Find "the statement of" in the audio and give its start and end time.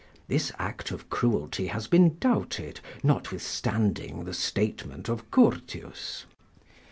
4.25-5.29